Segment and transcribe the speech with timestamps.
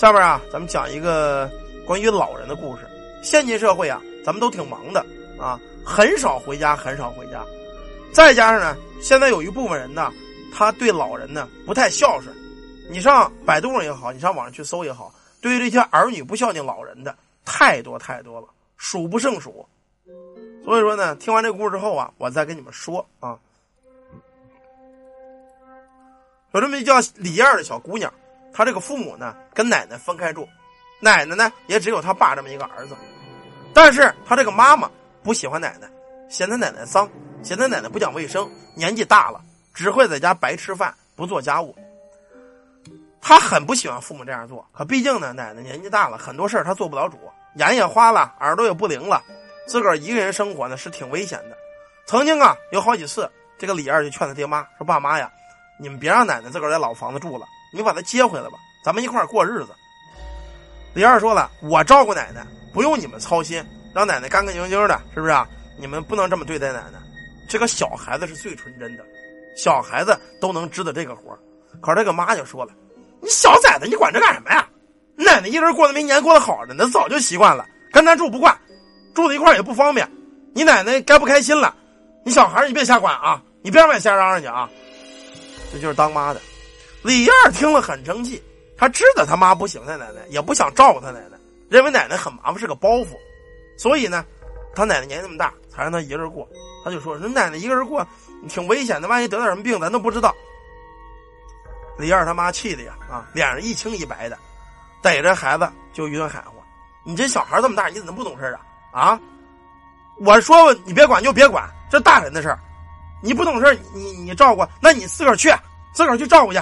[0.00, 1.46] 下面啊，咱们讲一个
[1.84, 2.88] 关于老人的故事。
[3.22, 5.04] 现今社会啊，咱们都挺忙的
[5.38, 7.44] 啊，很少回家，很少回家。
[8.10, 10.10] 再加上呢，现在有一部分人呢，
[10.54, 12.34] 他对老人呢不太孝顺。
[12.88, 17.14] 你上百度上也好，你上网上去搜也好，对于这些儿女不孝敬老人的
[17.44, 18.48] 太多太多了，
[18.78, 19.68] 数不胜数。
[20.64, 23.38] 所以说呢，听完这个故事之后啊，我再跟你们说啊，
[26.52, 28.10] 有这么一叫李燕的小姑娘，
[28.52, 30.48] 他这个父母呢跟奶奶分开住，
[31.00, 32.96] 奶奶呢也只有他爸这么一个儿子，
[33.72, 34.90] 但是他这个妈妈
[35.22, 35.88] 不喜欢奶奶，
[36.28, 37.08] 嫌他奶奶脏，
[37.42, 39.40] 嫌他奶奶不讲卫生，年纪大了
[39.72, 41.74] 只会在家白吃饭，不做家务。
[43.22, 47.18] 他很不喜欢父母这样做，可毕竟呢，奶奶年纪大了，很多事儿她做不了主，
[47.56, 49.22] 眼也花了，耳朵也不灵了，
[49.66, 51.56] 自个儿一个人生活呢是挺危险的。
[52.06, 55.30] 曾经啊，有好几次，这个李二就劝他爹妈说：“爸妈呀。”
[55.78, 59.68] 你们别让奶奶自个儿在老房子住了，你把她接回来吧，咱们一块儿过日子。
[60.94, 65.46] 李二说了，我照顾奶奶，不用你们操心，让奶奶干干净净的，是不是啊？
[65.78, 66.98] 你们不能这么对待奶奶。
[67.48, 69.04] 这个小孩子是最纯真的，
[69.56, 71.36] 小孩子都能知道这个活
[71.80, 72.72] 可是这个妈就说了，
[73.20, 74.66] 你小崽子，你管这干什么呀？
[75.16, 78.56] 奶奶一人过得没年过得好着呢早就习惯了，跟咱住不惯，
[79.14, 80.10] 住在一块也不方便。
[80.54, 81.74] 你奶奶该不开心了，
[82.24, 84.68] 你小孩你别瞎管啊，你别往外瞎嚷嚷去啊。
[85.72, 86.40] 这就是当妈的，
[87.02, 88.42] 李燕听了很生气。
[88.76, 91.36] 他知道他妈不行他奶奶，也不想照顾他奶奶，
[91.68, 93.08] 认为奶奶很麻烦，是个包袱。
[93.76, 94.24] 所以呢，
[94.74, 96.48] 他奶奶年纪那么大，才让他一个人过。
[96.82, 98.06] 他就说：“说奶奶一个人过，
[98.48, 100.34] 挺危险的，万一得点什么病，咱都不知道。”
[101.98, 104.38] 李燕他妈气的呀，啊，脸上一青一白的，
[105.02, 106.52] 逮着孩子就一顿喊话
[107.04, 108.44] ：“你这小孩这么大，你怎么不懂事
[108.92, 109.00] 啊？
[109.00, 109.20] 啊！
[110.20, 112.58] 我说你别管就别管，这大人的事儿。”
[113.22, 115.52] 你不懂事你你照顾，那你自个儿去，
[115.92, 116.58] 自个儿去照顾去。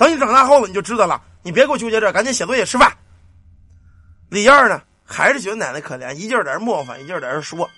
[0.00, 1.20] 等你长大后了，你就知道了。
[1.42, 2.90] 你别给我纠结这，赶紧写作业、吃饭。
[4.30, 7.68] 李燕呢，还是觉得奶奶可怜，一劲儿在这磨翻，一劲儿在这说。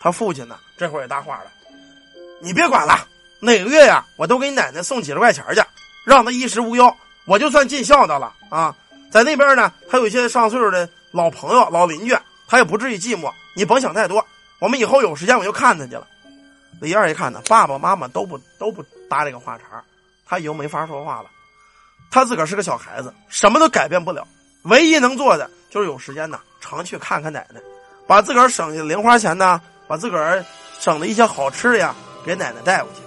[0.00, 1.44] 他父亲呢，这会儿也搭话了
[2.42, 3.06] ：“你别管了，
[3.38, 5.62] 哪个月呀，我都给你奶奶送几十块钱去，
[6.04, 6.92] 让她衣食无忧，
[7.24, 8.74] 我就算尽孝道了啊。
[9.08, 13.32] 在那边呢，还有一些上岁数的老朋友、老邻居，他也不至于寂寞。
[13.54, 14.26] 你甭想太多，
[14.58, 16.04] 我们以后有时间我就看他去了。”
[16.80, 19.84] 李二一看呢，爸爸妈妈都不都不搭这个话茬
[20.26, 21.30] 他已经没法说话了。
[22.10, 24.26] 他自个儿是个小孩子，什么都改变不了，
[24.62, 27.60] 唯一能做的就是有时间呢，常去看看奶奶，
[28.06, 30.44] 把自个儿省下的零花钱呢，把自个儿
[30.80, 31.94] 省的一些好吃的呀，
[32.24, 33.00] 给奶奶带过去。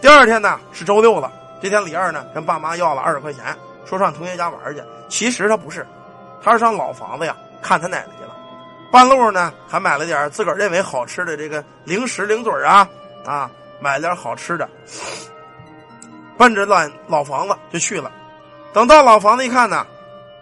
[0.00, 4.80] 第二天呢是周六了，这天李二呢跟爸妈要了二十块钱，说上同学家玩去。
[5.08, 5.84] 其实他不是，
[6.40, 8.36] 他是上老房子呀看他奶奶去了。
[8.92, 12.88] 半路呢还买了点自个儿认为好吃的这个零食零嘴啊。
[13.24, 13.50] 啊，
[13.80, 14.68] 买了点好吃的，
[16.38, 18.10] 奔着老老房子就去了。
[18.72, 19.86] 等到老房子一看呢，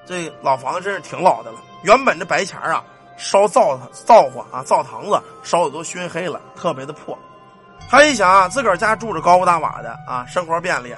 [0.07, 1.59] 这老房子真是挺老的了。
[1.83, 2.85] 原本这白墙啊，
[3.17, 7.17] 烧灶灶火啊，灶堂子烧的都熏黑了，特别的破。
[7.89, 10.95] 他一想啊，自个儿家住着高屋大瓦的啊，生活便利，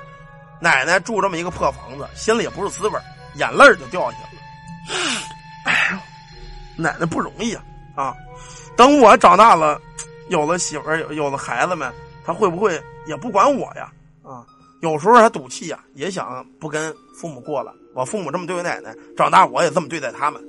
[0.61, 2.99] 奶奶住这么一个破房子，心里也不是滋味
[3.35, 4.39] 眼泪就掉下来了。
[5.65, 5.99] 哎呦，
[6.83, 7.63] 奶奶不容易啊！
[7.95, 8.17] 啊，
[8.77, 9.81] 等我长大了。
[10.29, 11.91] 有了媳妇儿，有有了孩子们，
[12.23, 13.91] 他会不会也不管我呀？
[14.23, 14.45] 啊，
[14.81, 17.75] 有时候他赌气呀，也想不跟父母过了。
[17.95, 20.43] 我父母这么对我奶奶，长大我也这么对待他们。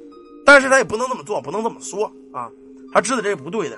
[0.45, 2.49] 但是他也不能这么做，不能这么说啊。
[2.93, 3.77] 他知道这是不对的。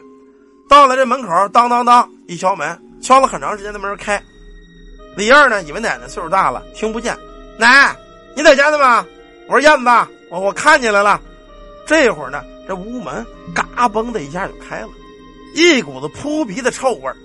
[0.69, 4.21] 到了这门口，当当当，一敲门，敲了很长时间，都没人开。
[5.17, 7.17] 李二呢，以为奶奶岁数大了，听不见。
[7.57, 7.95] 奶，
[8.35, 9.05] 你在家呢吗？
[9.47, 9.89] 我说燕子，
[10.29, 11.19] 我我看见来了。
[11.85, 14.89] 这会儿呢，这屋门嘎嘣的一下就开了。
[15.53, 17.17] 一股子扑鼻的臭味儿，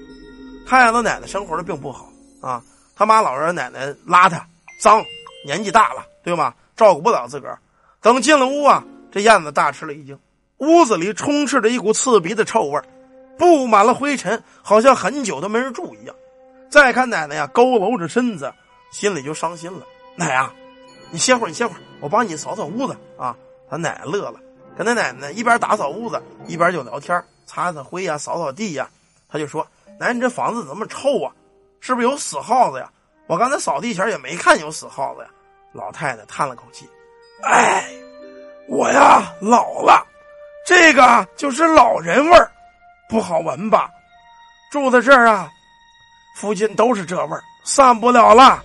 [0.67, 2.11] 太阳的奶奶生活的并不好
[2.41, 2.61] 啊。
[2.97, 4.41] 他妈老让奶奶邋遢、
[4.81, 5.05] 脏，
[5.45, 6.55] 年纪大了，对吗？
[6.75, 7.59] 照顾不了自个儿。
[8.01, 10.19] 等进了屋啊，这燕子大吃了一惊，
[10.59, 12.81] 屋子里充斥着一股刺鼻的臭味，
[13.39, 16.17] 布满了灰尘，好像很久都没人住一样。
[16.71, 18.53] 再看奶奶呀，佝偻着身子，
[18.91, 19.87] 心里就伤心了。
[20.17, 20.53] 奶啊，
[21.11, 23.37] 你歇会儿，你歇会儿，我帮你扫扫屋子啊。
[23.69, 24.41] 他奶奶乐了，
[24.77, 28.89] 跟他奶奶一边打扫屋子，一边就聊天擦擦灰呀，扫扫地呀，
[29.29, 29.67] 他就说
[30.01, 31.33] ：“奶，你这房子怎么臭啊？
[31.79, 32.91] 是不是有死耗子呀？
[33.27, 35.29] 我刚才扫地前也没看有死耗子呀。”
[35.73, 36.89] 老太太叹了口气
[37.45, 37.85] ：“哎，
[38.69, 40.07] 我呀老了，
[40.67, 42.51] 这个就是老人味儿，
[43.09, 43.91] 不好闻吧？
[44.71, 45.51] 住在这儿啊，
[46.37, 48.63] 附近都是这味儿，散不了了。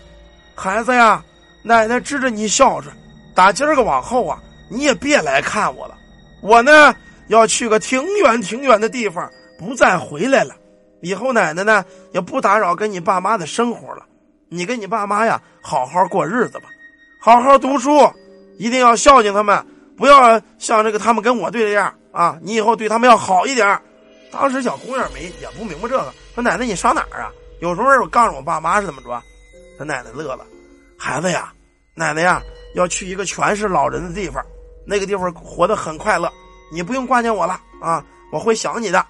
[0.56, 1.24] 孩子呀，
[1.64, 2.96] 奶奶知着你孝顺，
[3.36, 5.98] 打今儿个往后啊，你也别来看我了。
[6.42, 6.96] 我呢。”
[7.28, 10.54] 要去个挺远挺远的地方，不再回来了。
[11.02, 14.06] 以后奶奶呢也不打扰跟你爸妈的生活了。
[14.54, 16.66] 你跟你爸妈呀好好过日子吧，
[17.22, 17.90] 好好读书，
[18.58, 19.66] 一定要孝敬他们，
[19.98, 22.38] 不要像这个他们跟我对这样啊！
[22.42, 23.82] 你以后对他们要好一点。
[24.30, 27.32] 当时小姑娘没也不明白这个，说奶奶你上哪儿啊？
[27.62, 29.24] 有时候我告诉我爸妈是怎么着，
[29.80, 30.46] 他奶奶乐了，
[30.98, 31.54] 孩子呀，
[31.96, 32.42] 奶奶呀
[32.76, 34.46] 要去一个全是老人的地方，
[34.86, 36.30] 那个地方活得很快乐，
[36.74, 38.04] 你不用挂念我了啊，
[38.34, 39.06] 我会想你的。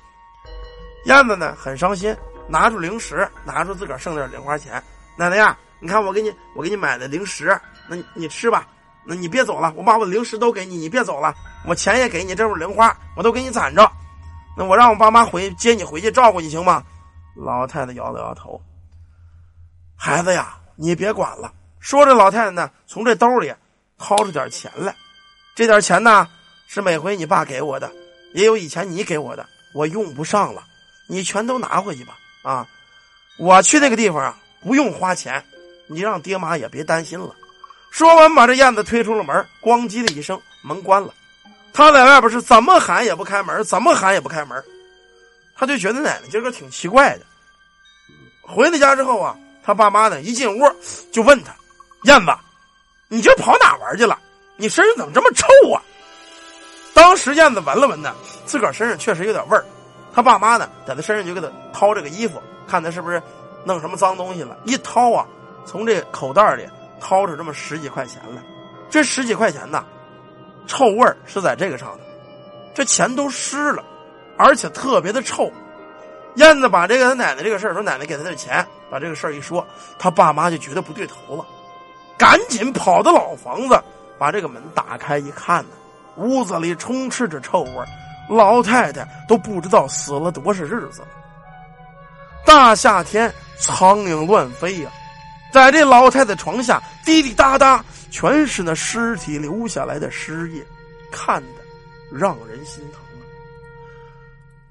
[1.06, 2.16] 燕子呢很伤心，
[2.48, 4.82] 拿出零食，拿出自个儿剩点零花钱，
[5.22, 7.56] 奶奶呀，你看我给你我给你买的零食，
[7.88, 8.68] 那你吃吧，
[9.06, 11.32] 那你别走了，我把我的零食都给你，你别走了，
[11.68, 13.88] 我钱也给你，这会零花，我都给你攒着。
[14.58, 16.84] 那我让我爸妈回接你回去照顾你行吗？
[17.36, 18.60] 老太太摇了摇头。
[19.96, 21.54] 孩子呀，你别管了。
[21.80, 23.54] 说着，老太太呢从这兜里
[24.00, 24.96] 掏出点钱来。
[25.54, 26.28] 这点钱呢
[26.66, 27.92] 是每回你爸给我的，
[28.34, 29.46] 也有以前你给我的，
[29.76, 30.64] 我用不上了，
[31.08, 32.18] 你全都拿回去吧。
[32.42, 32.68] 啊，
[33.38, 35.44] 我去那个地方啊不用花钱，
[35.88, 37.36] 你让爹妈也别担心了。
[37.90, 41.14] 说完，把这燕子推出了门，咣叽的一声，门关了。
[41.74, 44.64] 他在外边是怎么喊也不开门，怎么喊也不开门，
[45.56, 47.26] 他就觉得奶奶今个挺奇怪的。
[48.42, 50.64] 回到家之后啊，他爸妈呢一进屋
[51.12, 51.54] 就问他
[52.04, 52.32] ：“燕子，
[53.08, 54.18] 你今儿跑哪玩去了？
[54.58, 55.82] 你身上怎么这么臭啊？”
[56.94, 58.14] 当时燕子闻了闻呢，
[58.46, 59.66] 自个身上确实有点味儿。
[60.14, 63.22] 他爸妈呢在他身上就给他掏这个衣服，看他是不是
[63.64, 64.58] 弄什么脏东西了。
[64.66, 65.26] 一掏啊，
[65.66, 66.68] 从这口袋里
[67.00, 68.42] 掏出这么十几块钱来。
[68.90, 69.84] 这十几块钱呢。
[70.68, 72.00] 臭味是在这个上头，
[72.74, 73.84] 这钱都湿了，
[74.38, 75.52] 而且特别的臭。
[76.36, 79.66] 燕子把这个他奶奶这个事儿说，奶奶给他的钱，把这个事儿一说，
[79.98, 81.44] 他爸妈就觉得不对头了，
[82.16, 83.78] 赶紧跑到老房子，
[84.20, 85.72] 把这个门打开一看呢，
[86.18, 87.84] 屋子里充斥着臭味，
[88.30, 91.08] 老太太都不知道死了多少日子了。
[92.46, 94.92] 大夏天，苍蝇乱飞呀，
[95.54, 97.84] 在这老太太床下滴滴答答。
[98.14, 100.62] 全是那尸体留下来的尸液，
[101.14, 101.62] 看的
[102.12, 103.24] 让人心疼啊！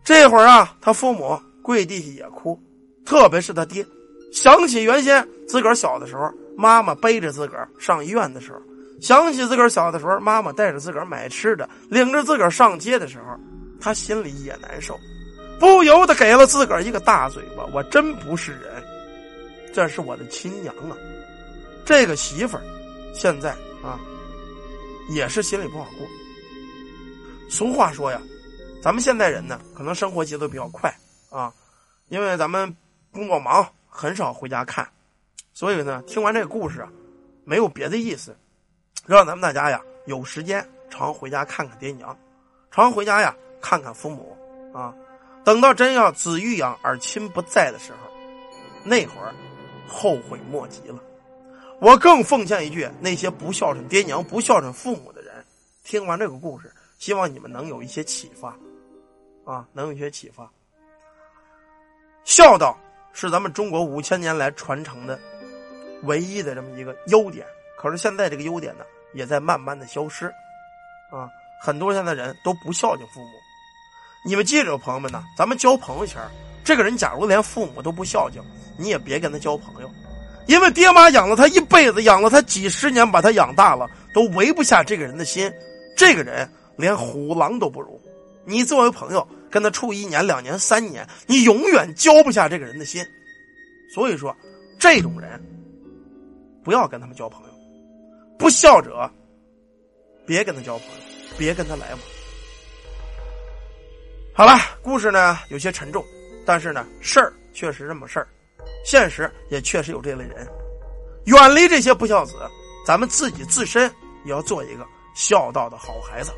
[0.05, 2.61] 这会儿啊，他父母跪地下也哭，
[3.07, 3.83] 特别是他爹，
[4.31, 8.61] 想起原先自个儿小的时候，妈妈背着自个儿上医院的时候，
[9.01, 13.41] 想起自个儿小的时候，妈妈带着自个儿买吃的，领着自个儿上街的时候，
[13.81, 14.95] 他心里也难受，
[15.61, 17.65] 不由得给了自个儿一个大嘴巴。
[17.67, 18.83] 我真不是人，
[19.73, 20.97] 这是我的亲娘啊！
[21.85, 22.63] 这个媳妇儿。
[23.13, 23.51] 现在
[23.83, 23.99] 啊，
[25.11, 26.07] 也是心里不好过。
[27.51, 28.23] 俗话说呀，
[28.81, 30.97] 咱们现代人呢，可能生活节奏比较快
[31.29, 31.53] 啊，
[32.09, 32.75] 因为咱们
[33.13, 34.89] 工作忙，很少回家看，
[35.53, 36.89] 所以呢，听完这个故事啊，
[37.45, 38.35] 没有别的意思，
[39.07, 42.17] 让咱们大家呀有时间常回家看看爹娘，
[42.71, 44.35] 常回家呀看看父母
[44.73, 44.95] 啊。
[45.45, 48.11] 等到真要子欲养而亲不在的时候，
[48.85, 49.35] 那会儿
[49.89, 50.99] 后悔莫及了。
[51.81, 55.35] 我更奉劝一句：那些不孝顺爹娘、不孝顺父母的人，
[55.83, 58.55] 听完这个故事，希望你们能有一些启发，
[59.47, 60.51] 啊，能有一些启发。
[62.25, 62.79] 孝道
[63.15, 65.19] 是咱们中国五千年来传承的
[66.03, 67.47] 唯一的这么一个优点，
[67.79, 68.85] 可是现在这个优点呢，
[69.15, 70.27] 也在慢慢的消失，
[71.11, 71.31] 啊，
[71.63, 73.31] 很多现在人都不孝敬父母。
[74.23, 76.21] 你们记着，朋友们呢，咱们交朋友前
[76.63, 78.43] 这个人假如连父母都不孝敬，
[78.77, 79.91] 你也别跟他交朋友。
[80.47, 85.51] 因为爹妈养了他一辈子，养了他几十年，把他养大了，都围不下这个人的心。
[85.97, 88.01] 这个人连虎狼都不如。
[88.45, 93.05] 你作为朋友跟他处一年、两年、三年，你永远交不下这个人的心。
[93.95, 94.37] 所以说，
[94.79, 95.41] 这种人
[96.65, 97.49] 不要跟他们交朋友。
[98.39, 99.09] 不孝者，
[100.27, 102.01] 别跟他交朋友，别跟他来往。
[104.41, 106.03] 好了，故事呢有些沉重，
[106.47, 108.27] 但是呢事儿确实这么事儿。
[108.87, 110.49] 现实也确实有这类人，
[111.27, 112.37] 远离这些不孝子，
[112.87, 113.83] 咱们自己自身
[114.25, 116.33] 也要做一个孝道的好孩子。